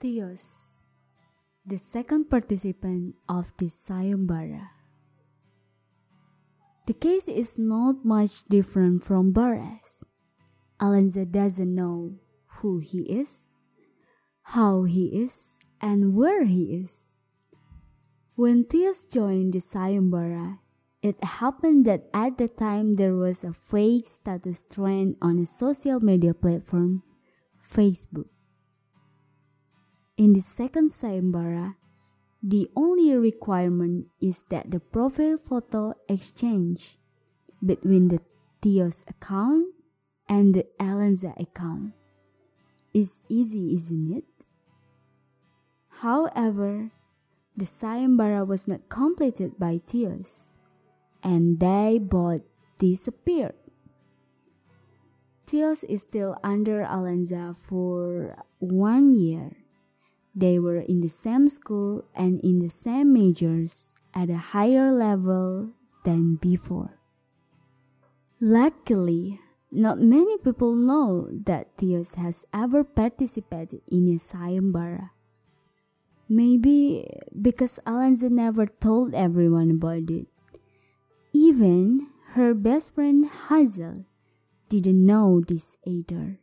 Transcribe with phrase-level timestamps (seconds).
[0.00, 0.82] Theos,
[1.66, 4.70] the second participant of the sayembara.
[6.86, 10.02] The case is not much different from Baras.
[10.80, 12.16] Alenza doesn't know
[12.46, 13.50] who he is,
[14.56, 17.20] how he is, and where he is.
[18.36, 20.60] When Theos joined the sayembara,
[21.02, 26.00] it happened that at the time there was a fake status trend on a social
[26.00, 27.02] media platform,
[27.60, 28.30] Facebook.
[30.20, 31.76] In the second sayembara,
[32.42, 36.98] the only requirement is that the profile photo exchange
[37.64, 38.20] between the
[38.60, 39.72] Theos account
[40.28, 41.96] and the Alenza account
[42.92, 44.44] is easy, isn't it?
[46.04, 46.92] However,
[47.56, 50.52] the sayembara was not completed by Theos,
[51.24, 52.44] and they both
[52.76, 53.56] disappeared.
[55.46, 59.59] Theos is still under Alenza for one year
[60.34, 65.72] they were in the same school and in the same majors at a higher level
[66.04, 66.98] than before.
[68.40, 75.10] Luckily, not many people know that Theos has ever participated in a sayembara.
[76.28, 77.06] Maybe
[77.40, 80.26] because Alenza never told everyone about it.
[81.34, 84.06] Even her best friend Hazel
[84.68, 86.38] didn't know this either.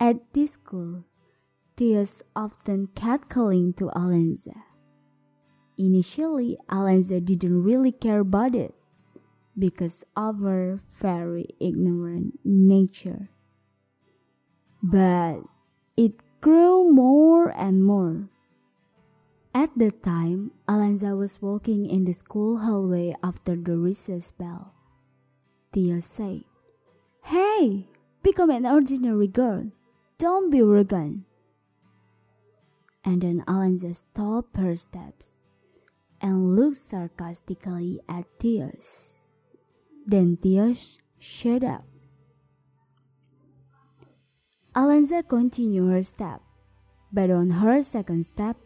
[0.00, 1.04] At this school,
[1.76, 4.64] Theos often catcalling to Alenza.
[5.78, 8.74] Initially, Alenza didn't really care about it
[9.58, 13.30] because of her very ignorant nature.
[14.82, 15.40] But
[15.96, 16.12] it
[16.42, 18.28] grew more and more.
[19.54, 24.74] At the time, Alenza was walking in the school hallway after the recess bell.
[25.72, 26.44] Theos said,
[27.24, 27.88] Hey,
[28.22, 29.72] become an ordinary girl.
[30.18, 31.24] Don't be arrogant
[33.04, 35.36] and then Alenza stopped her steps
[36.20, 39.28] and looked sarcastically at Theos.
[40.06, 41.84] Then Theos shut up.
[44.74, 46.40] Alenza continued her step,
[47.12, 48.56] but on her second step,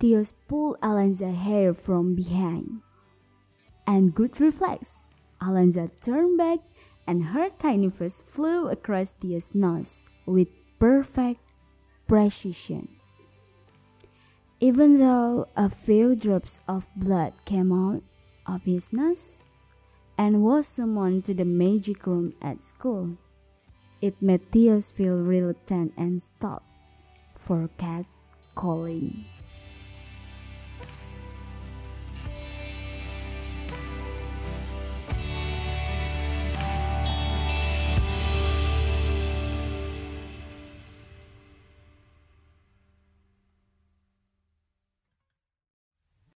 [0.00, 2.80] Theos pulled Alenza's hair from behind.
[3.86, 5.06] And good reflex,
[5.40, 6.60] Alenza turned back
[7.06, 10.48] and her tiny fist flew across Theos' nose with
[10.78, 11.40] perfect
[12.06, 13.01] precision.
[14.62, 18.00] Even though a few drops of blood came out
[18.46, 19.42] of his nose
[20.16, 23.18] and was summoned to the magic room at school,
[24.00, 26.62] it made Theos feel reluctant and stop
[27.34, 28.06] for cat
[28.54, 29.24] calling.